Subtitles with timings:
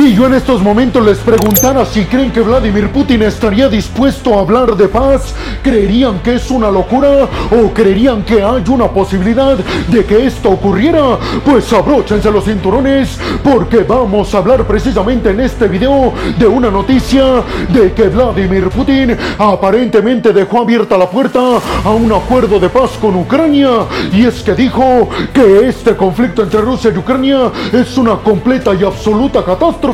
[0.00, 4.40] Si yo en estos momentos les preguntara si creen que Vladimir Putin estaría dispuesto a
[4.40, 10.04] hablar de paz, ¿creerían que es una locura o creerían que hay una posibilidad de
[10.06, 11.18] que esto ocurriera?
[11.44, 17.42] Pues abróchense los cinturones porque vamos a hablar precisamente en este video de una noticia
[17.68, 21.40] de que Vladimir Putin aparentemente dejó abierta la puerta
[21.84, 23.84] a un acuerdo de paz con Ucrania.
[24.14, 28.82] Y es que dijo que este conflicto entre Rusia y Ucrania es una completa y
[28.82, 29.89] absoluta catástrofe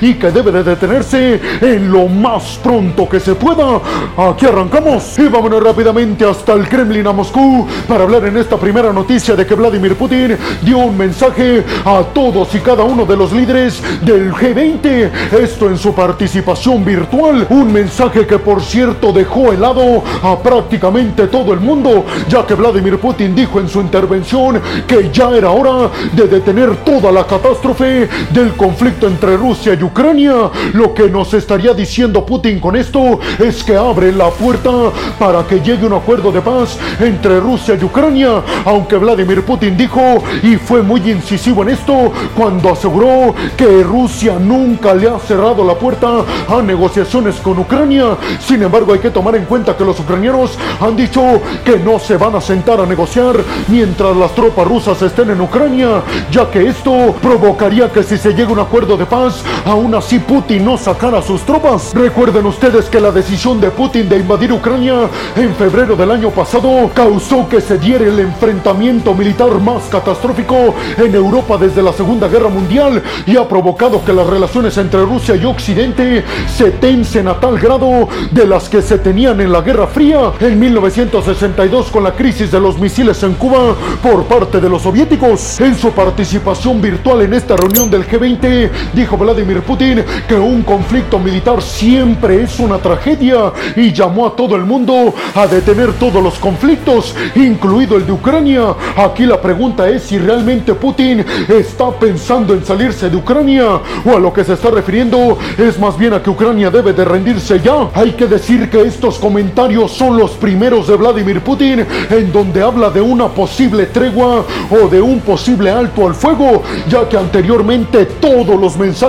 [0.00, 3.80] y que debe de detenerse en lo más pronto que se pueda.
[4.16, 8.92] Aquí arrancamos y vámonos rápidamente hasta el Kremlin a Moscú para hablar en esta primera
[8.92, 13.32] noticia de que Vladimir Putin dio un mensaje a todos y cada uno de los
[13.32, 20.02] líderes del G20, esto en su participación virtual, un mensaje que por cierto dejó helado
[20.22, 25.30] a prácticamente todo el mundo, ya que Vladimir Putin dijo en su intervención que ya
[25.30, 30.50] era hora de detener toda la catástrofe del conflicto entre Rusia y Ucrania.
[30.74, 34.70] Lo que nos estaría diciendo Putin con esto es que abre la puerta
[35.18, 40.22] para que llegue un acuerdo de paz entre Rusia y Ucrania, aunque Vladimir Putin dijo
[40.42, 45.74] y fue muy incisivo en esto cuando aseguró que Rusia nunca le ha cerrado la
[45.74, 48.16] puerta a negociaciones con Ucrania.
[48.40, 51.22] Sin embargo, hay que tomar en cuenta que los ucranianos han dicho
[51.64, 53.36] que no se van a sentar a negociar
[53.68, 58.52] mientras las tropas rusas estén en Ucrania, ya que esto provocaría que si se llega
[58.52, 59.27] un acuerdo de paz,
[59.64, 61.92] aún así Putin no sacara sus tropas.
[61.94, 66.90] Recuerden ustedes que la decisión de Putin de invadir Ucrania en febrero del año pasado
[66.94, 72.48] causó que se diera el enfrentamiento militar más catastrófico en Europa desde la Segunda Guerra
[72.48, 77.58] Mundial y ha provocado que las relaciones entre Rusia y Occidente se tensen a tal
[77.58, 82.50] grado de las que se tenían en la Guerra Fría en 1962 con la crisis
[82.50, 85.60] de los misiles en Cuba por parte de los soviéticos.
[85.60, 91.18] En su participación virtual en esta reunión del G20, dijo Vladimir Putin que un conflicto
[91.18, 96.38] militar siempre es una tragedia y llamó a todo el mundo a detener todos los
[96.38, 98.74] conflictos, incluido el de Ucrania.
[98.96, 104.20] Aquí la pregunta es si realmente Putin está pensando en salirse de Ucrania o a
[104.20, 107.88] lo que se está refiriendo es más bien a que Ucrania debe de rendirse ya.
[107.94, 112.90] Hay que decir que estos comentarios son los primeros de Vladimir Putin en donde habla
[112.90, 118.58] de una posible tregua o de un posible alto al fuego, ya que anteriormente todos
[118.60, 119.07] los mensajes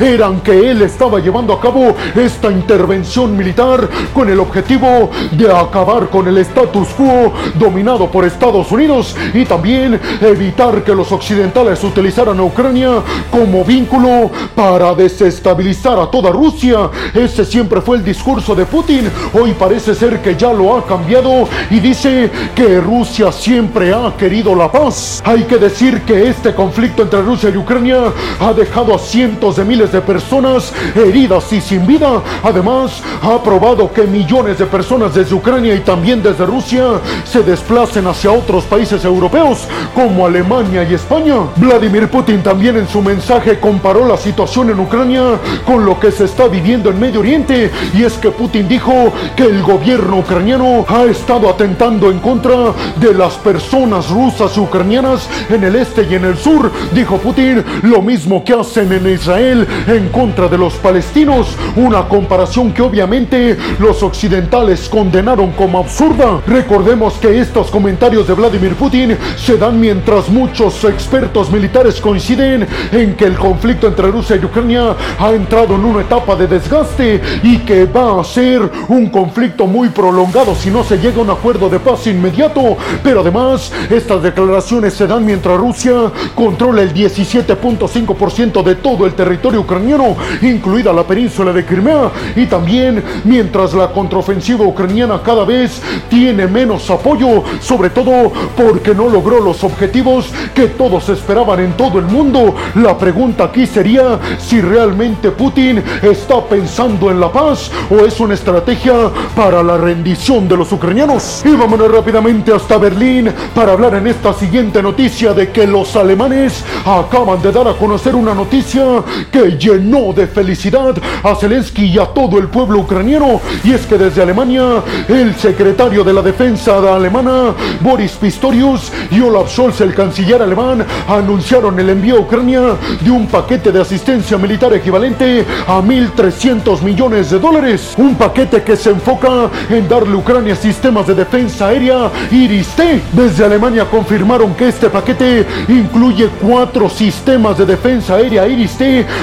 [0.00, 6.08] eran que él estaba llevando a cabo esta intervención militar con el objetivo de acabar
[6.08, 12.38] con el status quo dominado por Estados Unidos y también evitar que los occidentales utilizaran
[12.38, 16.90] a Ucrania como vínculo para desestabilizar a toda Rusia.
[17.12, 19.10] Ese siempre fue el discurso de Putin.
[19.32, 24.54] Hoy parece ser que ya lo ha cambiado y dice que Rusia siempre ha querido
[24.54, 25.22] la paz.
[25.24, 29.64] Hay que decir que este conflicto entre Rusia y Ucrania ha dejado a cientos de
[29.64, 32.20] miles de personas heridas y sin vida.
[32.42, 38.06] Además, ha probado que millones de personas desde Ucrania y también desde Rusia se desplacen
[38.06, 41.36] hacia otros países europeos como Alemania y España.
[41.56, 46.24] Vladimir Putin también en su mensaje comparó la situación en Ucrania con lo que se
[46.24, 51.04] está viviendo en Medio Oriente y es que Putin dijo que el gobierno ucraniano ha
[51.04, 56.26] estado atentando en contra de las personas rusas y ucranianas en el este y en
[56.26, 56.70] el sur.
[56.92, 62.72] Dijo Putin lo mismo que hacen en Israel en contra de los palestinos, una comparación
[62.72, 66.40] que obviamente los occidentales condenaron como absurda.
[66.46, 73.14] Recordemos que estos comentarios de Vladimir Putin se dan mientras muchos expertos militares coinciden en
[73.14, 77.58] que el conflicto entre Rusia y Ucrania ha entrado en una etapa de desgaste y
[77.58, 81.68] que va a ser un conflicto muy prolongado si no se llega a un acuerdo
[81.68, 82.76] de paz inmediato.
[83.02, 89.60] Pero además, estas declaraciones se dan mientras Rusia controla el 17.5% de todo el territorio
[89.60, 96.46] ucraniano, incluida la península de Crimea, y también mientras la contraofensiva ucraniana cada vez tiene
[96.46, 102.06] menos apoyo, sobre todo porque no logró los objetivos que todos esperaban en todo el
[102.06, 102.54] mundo.
[102.76, 108.34] La pregunta aquí sería si realmente Putin está pensando en la paz o es una
[108.34, 108.94] estrategia
[109.34, 111.42] para la rendición de los ucranianos.
[111.44, 116.64] Y vámonos rápidamente hasta Berlín para hablar en esta siguiente noticia de que los alemanes
[116.84, 118.83] acaban de dar a conocer una noticia
[119.30, 123.40] que llenó de felicidad a Zelensky y a todo el pueblo ucraniano.
[123.62, 129.50] Y es que desde Alemania, el secretario de la defensa alemana, Boris Pistorius, y Olaf
[129.50, 134.72] Scholz, el canciller alemán, anunciaron el envío a Ucrania de un paquete de asistencia militar
[134.74, 137.94] equivalente a 1.300 millones de dólares.
[137.96, 143.02] Un paquete que se enfoca en darle a Ucrania sistemas de defensa aérea Iris-T.
[143.12, 148.73] Desde Alemania confirmaron que este paquete incluye cuatro sistemas de defensa aérea Iris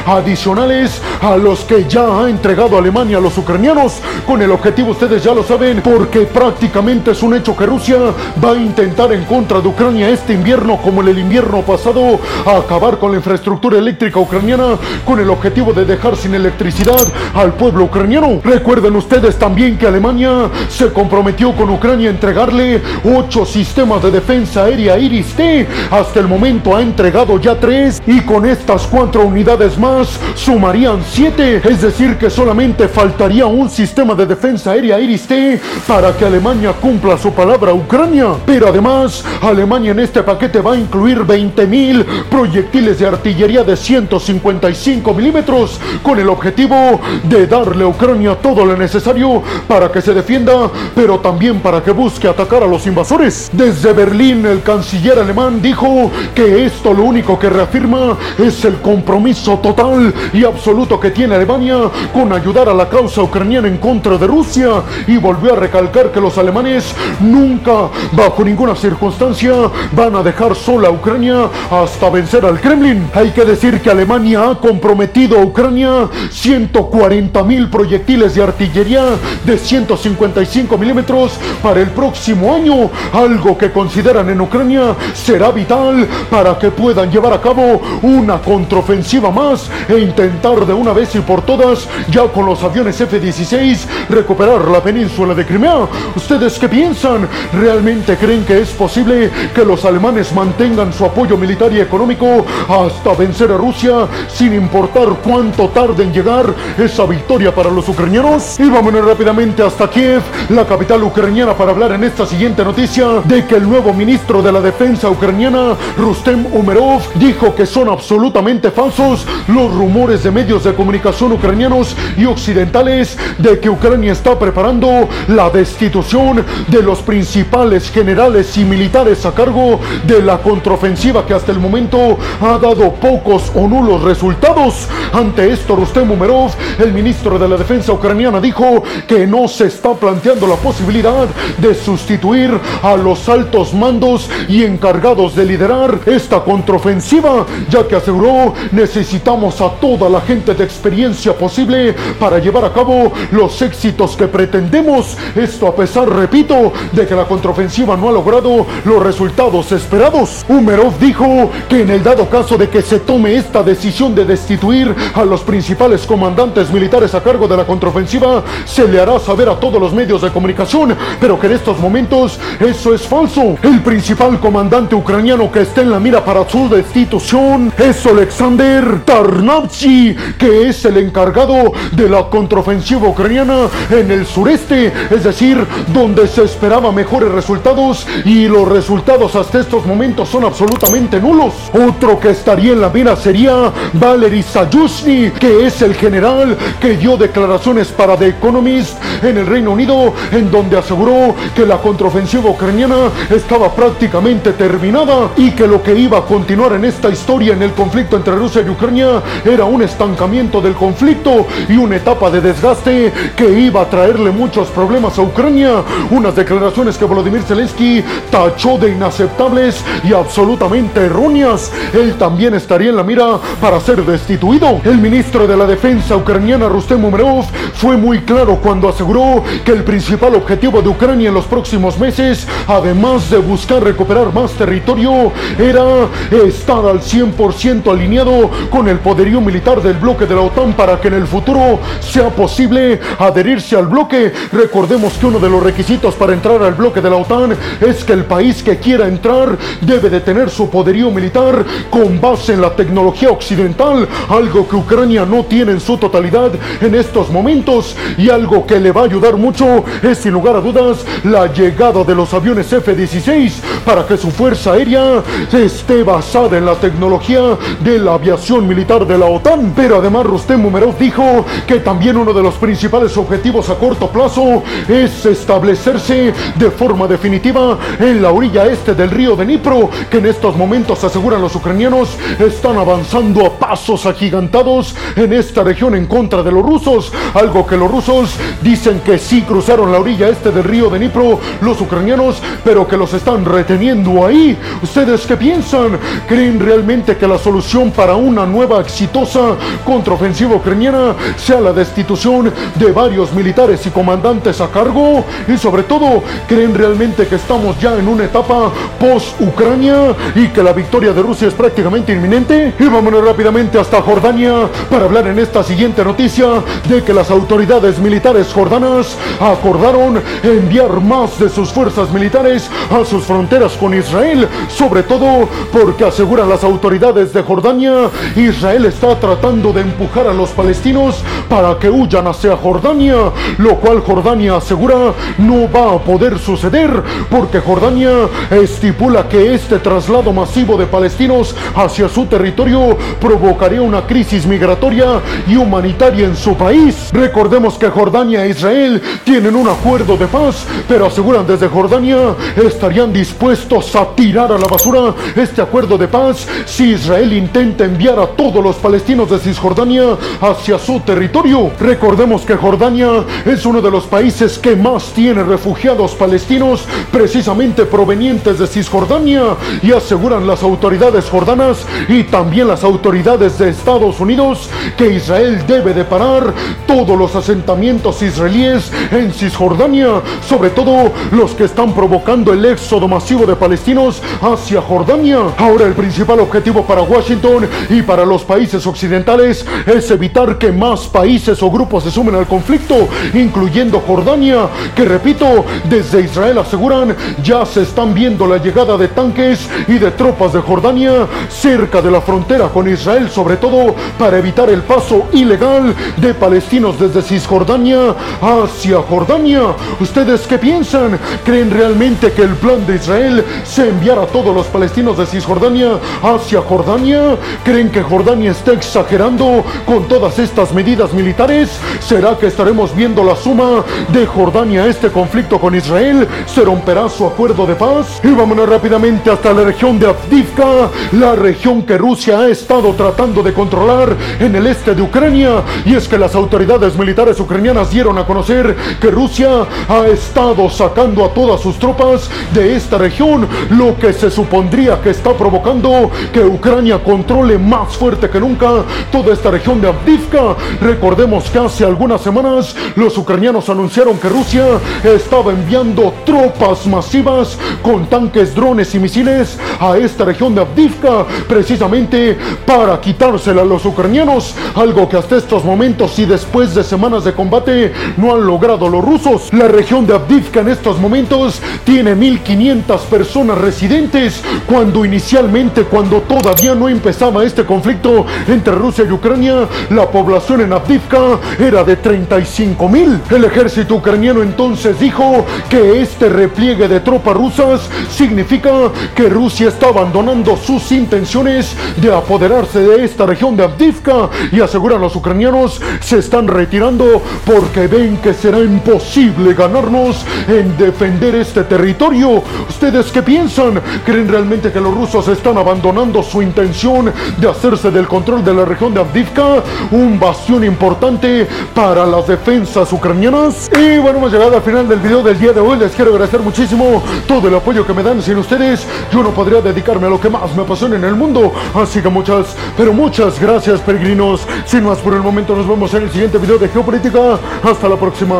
[0.06, 5.21] Adicionales a los que ya ha entregado Alemania a los ucranianos, con el objetivo, ustedes
[5.21, 7.98] ya lo saben, porque prácticamente es un hecho que Rusia
[8.44, 12.98] va a intentar en contra de Ucrania este invierno, como en el invierno pasado, acabar
[12.98, 18.39] con la infraestructura eléctrica ucraniana, con el objetivo de dejar sin electricidad al pueblo ucraniano.
[18.42, 24.63] Recuerden ustedes también que Alemania se comprometió con Ucrania a entregarle ocho sistemas de defensa
[24.63, 25.68] aérea Iris-T.
[25.92, 29.40] Hasta el momento ha entregado ya tres y con estas cuatro unidades
[29.79, 31.61] más sumarían siete.
[31.67, 37.17] Es decir, que solamente faltaría un sistema de defensa aérea Iris-T para que Alemania cumpla
[37.17, 38.35] su palabra a Ucrania.
[38.45, 45.13] Pero además, Alemania en este paquete va a incluir 20.000 proyectiles de artillería de 155
[45.13, 50.69] milímetros con el objetivo de darle a Ucrania todo lo necesario para que se defienda,
[50.93, 53.49] pero también para que busque atacar a los invasores.
[53.53, 59.30] Desde Berlín, el canciller alemán dijo que esto lo único que reafirma es el compromiso
[59.33, 61.77] total y absoluto que tiene Alemania
[62.13, 66.19] con ayudar a la causa ucraniana en contra de Rusia y volvió a recalcar que
[66.19, 69.53] los alemanes nunca, bajo ninguna circunstancia,
[69.93, 73.09] van a dejar sola a Ucrania hasta vencer al Kremlin.
[73.13, 79.03] Hay que decir que Alemania ha comprometido a Ucrania 140 mil proyectiles de artillería
[79.45, 86.57] de 155 milímetros para el próximo año, algo que consideran en Ucrania será vital para
[86.57, 91.41] que puedan llevar a cabo una contraofensiva más e intentar de una vez y por
[91.41, 95.88] todas, ya con los aviones F-16, recuperar la península de Crimea.
[96.15, 97.27] ¿Ustedes qué piensan?
[97.53, 103.13] ¿Realmente creen que es posible que los alemanes mantengan su apoyo militar y económico hasta
[103.13, 106.45] vencer a Rusia sin importar cuánto tarde en llegar
[106.77, 108.59] esa victoria para los ucranianos?
[108.59, 113.45] Y vámonos rápidamente hasta Kiev, la capital ucraniana, para hablar en esta siguiente noticia de
[113.45, 119.10] que el nuevo ministro de la defensa ucraniana, Rustem Umerov, dijo que son absolutamente falsos
[119.47, 125.49] los rumores de medios de comunicación ucranianos y occidentales de que Ucrania está preparando la
[125.49, 131.59] destitución de los principales generales y militares a cargo de la contraofensiva que hasta el
[131.59, 134.87] momento ha dado pocos o nulos resultados.
[135.13, 139.93] Ante esto, Rustem Umerov, el ministro de la defensa ucraniana, dijo que no se está
[139.93, 147.45] planteando la posibilidad de sustituir a los altos mandos y encargados de liderar esta contraofensiva,
[147.69, 148.53] ya que aseguró
[149.01, 154.27] necesitamos a toda la gente de experiencia posible para llevar a cabo los éxitos que
[154.27, 155.18] pretendemos.
[155.36, 160.45] Esto a pesar, repito, de que la contraofensiva no ha logrado los resultados esperados.
[160.48, 164.94] Umerov dijo que en el dado caso de que se tome esta decisión de destituir
[165.15, 169.59] a los principales comandantes militares a cargo de la contraofensiva, se le hará saber a
[169.59, 173.56] todos los medios de comunicación, pero que en estos momentos eso es falso.
[173.63, 180.15] El principal comandante ucraniano que está en la mira para su destitución es Alexander Tarnavchi,
[180.37, 186.43] que es el encargado de la contraofensiva ucraniana en el sureste, es decir, donde se
[186.43, 191.53] esperaba mejores resultados y los resultados hasta estos momentos son absolutamente nulos.
[191.73, 197.17] Otro que estaría en la mira sería Valery Sayushny, que es el general que dio
[197.17, 203.09] declaraciones para The Economist en el Reino Unido, en donde aseguró que la contraofensiva ucraniana
[203.29, 207.73] estaba prácticamente terminada y que lo que iba a continuar en esta historia en el
[207.73, 213.12] conflicto entre Rusia y Ucrania era un estancamiento del conflicto y una etapa de desgaste
[213.36, 215.84] que iba a traerle muchos problemas a Ucrania.
[216.10, 221.72] Unas declaraciones que Volodymyr Zelensky tachó de inaceptables y absolutamente erróneas.
[221.93, 224.81] Él también estaría en la mira para ser destituido.
[224.84, 229.84] El ministro de la defensa ucraniana Rustem Umerov fue muy claro cuando aseguró que el
[229.84, 235.84] principal objetivo de Ucrania en los próximos meses, además de buscar recuperar más territorio, era
[236.31, 241.08] estar al 100% alineado con el poderío militar del bloque de la OTAN para que
[241.08, 244.32] en el futuro sea posible adherirse al bloque.
[244.51, 248.13] Recordemos que uno de los requisitos para entrar al bloque de la OTAN es que
[248.13, 252.75] el país que quiera entrar debe de tener su poderío militar con base en la
[252.75, 256.51] tecnología occidental, algo que Ucrania no tiene en su totalidad
[256.82, 260.62] en estos momentos y algo que le va a ayudar mucho es sin lugar a
[260.62, 263.53] dudas la llegada de los aviones F-16
[263.86, 269.17] para que su fuerza aérea esté basada en la tecnología de la aviación militar de
[269.17, 269.74] la OTAN.
[269.75, 274.63] Pero además Rustem Umerov dijo que también uno de los principales objetivos a corto plazo
[274.88, 280.25] es establecerse de forma definitiva en la orilla este del río de Dnipro, que en
[280.25, 286.43] estos momentos aseguran los ucranianos están avanzando a pasos agigantados en esta región en contra
[286.43, 290.63] de los rusos, algo que los rusos dicen que sí cruzaron la orilla este del
[290.63, 294.58] río de Dnipro los ucranianos, pero que los están reteniendo ahí.
[294.81, 296.00] ¿Ustedes qué piensan?
[296.27, 299.55] ¿Creen realmente que la solución para una una nueva exitosa
[299.86, 305.24] contraofensiva ucraniana sea la destitución de varios militares y comandantes a cargo?
[305.48, 310.74] Y sobre todo, ¿creen realmente que estamos ya en una etapa post-Ucrania y que la
[310.74, 312.74] victoria de Rusia es prácticamente inminente?
[312.79, 316.48] Y vámonos rápidamente hasta Jordania para hablar en esta siguiente noticia
[316.89, 323.24] de que las autoridades militares jordanas acordaron enviar más de sus fuerzas militares a sus
[323.24, 329.81] fronteras con Israel, sobre todo porque aseguran las autoridades de Jordania, Israel está tratando de
[329.81, 335.95] empujar a los palestinos para que huyan hacia Jordania, lo cual Jordania asegura no va
[335.95, 338.11] a poder suceder porque Jordania
[338.50, 345.55] estipula que este traslado masivo de palestinos hacia su territorio provocaría una crisis migratoria y
[345.55, 347.09] humanitaria en su país.
[347.11, 353.11] Recordemos que Jordania e Israel tienen un acuerdo de paz, pero aseguran desde Jordania estarían
[353.11, 358.20] dispuestos a tirar a la basura este acuerdo de paz si Israel intenta enviar a
[358.27, 361.71] todos los palestinos de Cisjordania hacia su territorio.
[361.79, 368.59] Recordemos que Jordania es uno de los países que más tiene refugiados palestinos precisamente provenientes
[368.59, 375.13] de Cisjordania y aseguran las autoridades jordanas y también las autoridades de Estados Unidos que
[375.13, 376.53] Israel debe de parar
[376.85, 383.45] todos los asentamientos israelíes en Cisjordania, sobre todo los que están provocando el éxodo masivo
[383.45, 385.39] de palestinos hacia Jordania.
[385.57, 391.08] Ahora el principal objetivo para Washington y para los países occidentales es evitar que más
[391.08, 397.65] países o grupos se sumen al conflicto, incluyendo Jordania, que repito, desde Israel aseguran ya
[397.65, 402.22] se están viendo la llegada de tanques y de tropas de Jordania cerca de la
[402.22, 409.01] frontera con Israel, sobre todo para evitar el paso ilegal de palestinos desde Cisjordania hacia
[409.01, 409.62] Jordania.
[410.00, 411.18] ¿Ustedes qué piensan?
[411.46, 416.00] ¿Creen realmente que el plan de Israel se enviara a todos los palestinos de Cisjordania
[416.22, 417.38] hacia Jordania?
[417.63, 421.70] ¿Creen que Jordania está exagerando con todas estas medidas militares?
[422.00, 426.27] ¿Será que estaremos viendo la suma de Jordania a este conflicto con Israel?
[426.46, 428.20] ¿Se romperá su acuerdo de paz?
[428.24, 433.43] Y vámonos rápidamente hasta la región de Avdivka, la región que Rusia ha estado tratando
[433.43, 435.63] de controlar en el este de Ucrania.
[435.86, 441.25] Y es que las autoridades militares ucranianas dieron a conocer que Rusia ha estado sacando
[441.25, 446.41] a todas sus tropas de esta región, lo que se supondría que está provocando que
[446.41, 450.55] Ucrania controle más fuerte que nunca toda esta región de Avdivka.
[450.81, 454.65] Recordemos que hace algunas semanas los ucranianos anunciaron que Rusia
[455.03, 462.38] estaba enviando tropas masivas con tanques, drones y misiles a esta región de Avdivka precisamente
[462.65, 467.33] para quitársela a los ucranianos, algo que hasta estos momentos y después de semanas de
[467.33, 469.51] combate no han logrado los rusos.
[469.53, 476.75] La región de Avdivka en estos momentos tiene 1500 personas residentes cuando inicialmente cuando todavía
[476.75, 482.89] no empezaba este conflicto entre Rusia y Ucrania, la población en Avdivka era de 35
[482.89, 483.21] mil.
[483.29, 488.71] El ejército ucraniano entonces dijo que este repliegue de tropas rusas significa
[489.15, 494.99] que Rusia está abandonando sus intenciones de apoderarse de esta región de Avdivka y aseguran
[494.99, 502.43] los ucranianos se están retirando porque ven que será imposible ganarnos en defender este territorio.
[502.67, 503.81] ¿Ustedes qué piensan?
[504.05, 508.65] ¿Creen realmente que los rusos están abandonando su intención de hacerse del control de la
[508.65, 509.62] región de Avdivka?
[509.91, 513.70] Un bastión importante para las defensas ucranianas.
[513.77, 515.77] Y bueno, hemos llegado al final del video del día de hoy.
[515.77, 518.20] Les quiero agradecer muchísimo todo el apoyo que me dan.
[518.20, 521.53] Sin ustedes, yo no podría dedicarme a lo que más me apasiona en el mundo.
[521.75, 524.41] Así que muchas, pero muchas gracias, peregrinos.
[524.65, 527.38] Sin más por el momento, nos vemos en el siguiente video de Geopolítica.
[527.63, 528.38] Hasta la próxima.